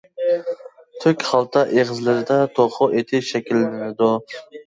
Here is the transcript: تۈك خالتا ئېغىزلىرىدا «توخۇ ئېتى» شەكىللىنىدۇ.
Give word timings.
تۈك 1.03 1.25
خالتا 1.31 1.61
ئېغىزلىرىدا 1.75 2.39
«توخۇ 2.61 2.89
ئېتى» 3.01 3.23
شەكىللىنىدۇ. 3.31 4.11